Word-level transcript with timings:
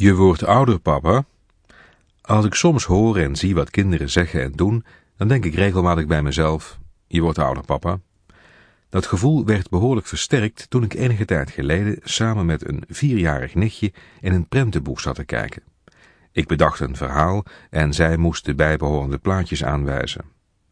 Je 0.00 0.14
wordt 0.14 0.44
ouder, 0.44 0.78
papa. 0.78 1.24
Als 2.20 2.44
ik 2.44 2.54
soms 2.54 2.84
hoor 2.84 3.16
en 3.16 3.36
zie 3.36 3.54
wat 3.54 3.70
kinderen 3.70 4.10
zeggen 4.10 4.42
en 4.42 4.52
doen, 4.52 4.84
dan 5.16 5.28
denk 5.28 5.44
ik 5.44 5.54
regelmatig 5.54 6.06
bij 6.06 6.22
mezelf, 6.22 6.78
je 7.06 7.20
wordt 7.20 7.38
ouder, 7.38 7.64
papa. 7.64 8.00
Dat 8.88 9.06
gevoel 9.06 9.44
werd 9.44 9.68
behoorlijk 9.68 10.06
versterkt 10.06 10.70
toen 10.70 10.82
ik 10.82 10.94
enige 10.94 11.24
tijd 11.24 11.50
geleden 11.50 11.98
samen 12.02 12.46
met 12.46 12.68
een 12.68 12.84
vierjarig 12.88 13.54
nichtje 13.54 13.92
in 14.20 14.32
een 14.32 14.48
prentenboek 14.48 15.00
zat 15.00 15.14
te 15.14 15.24
kijken. 15.24 15.62
Ik 16.32 16.46
bedacht 16.46 16.80
een 16.80 16.96
verhaal 16.96 17.44
en 17.70 17.94
zij 17.94 18.16
moest 18.16 18.44
de 18.44 18.54
bijbehorende 18.54 19.18
plaatjes 19.18 19.64
aanwijzen. 19.64 20.24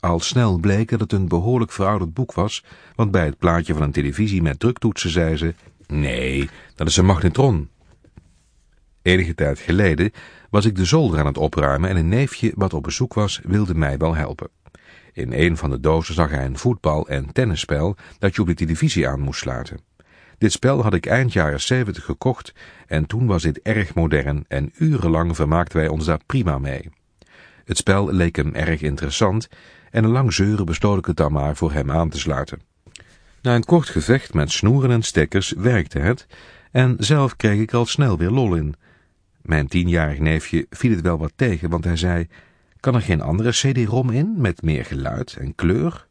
Al 0.00 0.20
snel 0.20 0.58
bleek 0.58 0.88
dat 0.90 1.00
het 1.00 1.12
een 1.12 1.28
behoorlijk 1.28 1.72
verouderd 1.72 2.14
boek 2.14 2.32
was, 2.32 2.64
want 2.94 3.10
bij 3.10 3.24
het 3.24 3.38
plaatje 3.38 3.72
van 3.72 3.82
een 3.82 3.92
televisie 3.92 4.42
met 4.42 4.60
druktoetsen 4.60 5.10
zei 5.10 5.36
ze, 5.36 5.54
nee, 5.86 6.50
dat 6.74 6.88
is 6.88 6.96
een 6.96 7.06
magnetron. 7.06 7.68
Enige 9.10 9.34
tijd 9.34 9.58
geleden 9.58 10.12
was 10.50 10.64
ik 10.64 10.76
de 10.76 10.84
zolder 10.84 11.18
aan 11.18 11.26
het 11.26 11.38
opruimen 11.38 11.90
en 11.90 11.96
een 11.96 12.08
neefje 12.08 12.52
wat 12.54 12.74
op 12.74 12.82
bezoek 12.82 13.14
was 13.14 13.40
wilde 13.42 13.74
mij 13.74 13.96
wel 13.96 14.14
helpen. 14.14 14.48
In 15.12 15.32
een 15.32 15.56
van 15.56 15.70
de 15.70 15.80
dozen 15.80 16.14
zag 16.14 16.30
hij 16.30 16.44
een 16.44 16.58
voetbal- 16.58 17.08
en 17.08 17.32
tennisspel 17.32 17.96
dat 18.18 18.34
je 18.34 18.40
op 18.40 18.46
de 18.46 18.54
televisie 18.54 19.08
aan 19.08 19.20
moest 19.20 19.40
sluiten. 19.40 19.80
Dit 20.38 20.52
spel 20.52 20.82
had 20.82 20.94
ik 20.94 21.06
eind 21.06 21.32
jaren 21.32 21.60
70 21.60 22.04
gekocht 22.04 22.54
en 22.86 23.06
toen 23.06 23.26
was 23.26 23.42
dit 23.42 23.60
erg 23.62 23.94
modern 23.94 24.44
en 24.48 24.72
urenlang 24.78 25.36
vermaakten 25.36 25.78
wij 25.78 25.88
ons 25.88 26.04
daar 26.04 26.24
prima 26.26 26.58
mee. 26.58 26.88
Het 27.64 27.76
spel 27.76 28.12
leek 28.12 28.36
hem 28.36 28.54
erg 28.54 28.80
interessant 28.80 29.48
en 29.90 30.04
een 30.04 30.10
lang 30.10 30.32
zeuren 30.32 30.66
besloot 30.66 30.98
ik 30.98 31.04
het 31.04 31.16
dan 31.16 31.32
maar 31.32 31.56
voor 31.56 31.72
hem 31.72 31.90
aan 31.90 32.08
te 32.08 32.18
sluiten. 32.18 32.60
Na 33.42 33.54
een 33.54 33.64
kort 33.64 33.88
gevecht 33.88 34.34
met 34.34 34.50
snoeren 34.50 34.90
en 34.90 35.02
stekkers 35.02 35.52
werkte 35.56 35.98
het 35.98 36.26
en 36.70 36.94
zelf 36.98 37.36
kreeg 37.36 37.60
ik 37.60 37.72
al 37.72 37.86
snel 37.86 38.18
weer 38.18 38.30
lol 38.30 38.54
in. 38.54 38.74
Mijn 39.50 39.68
tienjarig 39.68 40.18
neefje 40.18 40.66
viel 40.70 40.90
het 40.90 41.00
wel 41.00 41.18
wat 41.18 41.32
tegen, 41.36 41.70
want 41.70 41.84
hij 41.84 41.96
zei, 41.96 42.28
kan 42.80 42.94
er 42.94 43.02
geen 43.02 43.20
andere 43.20 43.50
cd-rom 43.50 44.10
in 44.10 44.34
met 44.36 44.62
meer 44.62 44.84
geluid 44.84 45.36
en 45.36 45.54
kleur? 45.54 46.06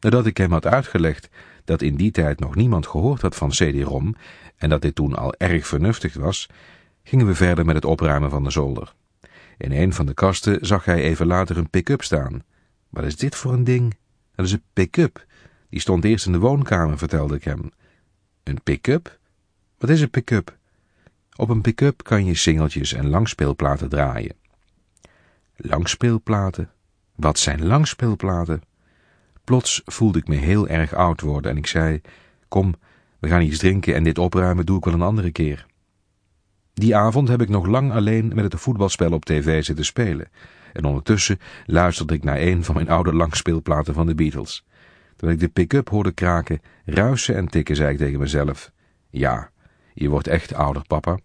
Nadat 0.00 0.26
ik 0.26 0.36
hem 0.36 0.52
had 0.52 0.66
uitgelegd 0.66 1.28
dat 1.64 1.82
in 1.82 1.96
die 1.96 2.10
tijd 2.10 2.40
nog 2.40 2.54
niemand 2.54 2.86
gehoord 2.86 3.20
had 3.20 3.36
van 3.36 3.48
cd-rom 3.48 4.14
en 4.56 4.68
dat 4.68 4.82
dit 4.82 4.94
toen 4.94 5.14
al 5.14 5.34
erg 5.34 5.66
vernuftig 5.66 6.14
was, 6.14 6.48
gingen 7.02 7.26
we 7.26 7.34
verder 7.34 7.64
met 7.64 7.74
het 7.74 7.84
opruimen 7.84 8.30
van 8.30 8.44
de 8.44 8.50
zolder. 8.50 8.94
In 9.56 9.72
een 9.72 9.92
van 9.92 10.06
de 10.06 10.14
kasten 10.14 10.66
zag 10.66 10.84
hij 10.84 11.02
even 11.02 11.26
later 11.26 11.56
een 11.56 11.70
pick-up 11.70 12.02
staan. 12.02 12.42
Wat 12.88 13.04
is 13.04 13.16
dit 13.16 13.34
voor 13.34 13.52
een 13.52 13.64
ding? 13.64 13.96
Dat 14.34 14.46
is 14.46 14.52
een 14.52 14.64
pick-up. 14.72 15.26
Die 15.68 15.80
stond 15.80 16.04
eerst 16.04 16.26
in 16.26 16.32
de 16.32 16.38
woonkamer, 16.38 16.98
vertelde 16.98 17.34
ik 17.34 17.44
hem. 17.44 17.70
Een 18.42 18.62
pick-up? 18.62 19.18
Wat 19.78 19.90
is 19.90 20.00
een 20.00 20.10
pick-up? 20.10 20.56
Op 21.36 21.48
een 21.48 21.60
pick-up 21.60 22.02
kan 22.02 22.24
je 22.24 22.34
singeltjes 22.34 22.92
en 22.92 23.08
langspeelplaten 23.08 23.88
draaien. 23.88 24.34
Langspeelplaten? 25.56 26.70
Wat 27.14 27.38
zijn 27.38 27.66
langspeelplaten? 27.66 28.62
Plots 29.44 29.82
voelde 29.84 30.18
ik 30.18 30.28
me 30.28 30.36
heel 30.36 30.68
erg 30.68 30.94
oud 30.94 31.20
worden 31.20 31.50
en 31.50 31.56
ik 31.56 31.66
zei, 31.66 32.00
kom, 32.48 32.74
we 33.18 33.28
gaan 33.28 33.42
iets 33.42 33.58
drinken 33.58 33.94
en 33.94 34.04
dit 34.04 34.18
opruimen 34.18 34.66
doe 34.66 34.76
ik 34.76 34.84
wel 34.84 34.94
een 34.94 35.02
andere 35.02 35.30
keer. 35.30 35.66
Die 36.74 36.96
avond 36.96 37.28
heb 37.28 37.40
ik 37.40 37.48
nog 37.48 37.66
lang 37.66 37.92
alleen 37.92 38.32
met 38.34 38.52
het 38.52 38.60
voetbalspel 38.60 39.12
op 39.12 39.24
tv 39.24 39.64
zitten 39.64 39.84
spelen. 39.84 40.28
En 40.72 40.84
ondertussen 40.84 41.38
luisterde 41.66 42.14
ik 42.14 42.24
naar 42.24 42.40
een 42.40 42.64
van 42.64 42.74
mijn 42.74 42.90
oude 42.90 43.14
langspeelplaten 43.14 43.94
van 43.94 44.06
de 44.06 44.14
Beatles. 44.14 44.64
Terwijl 45.16 45.38
ik 45.38 45.44
de 45.44 45.52
pick-up 45.52 45.88
hoorde 45.88 46.12
kraken, 46.12 46.60
ruisen 46.84 47.36
en 47.36 47.48
tikken, 47.48 47.76
zei 47.76 47.92
ik 47.92 47.98
tegen 47.98 48.18
mezelf. 48.18 48.72
Ja, 49.10 49.50
je 49.94 50.08
wordt 50.08 50.26
echt 50.26 50.54
ouder, 50.54 50.82
papa. 50.86 51.18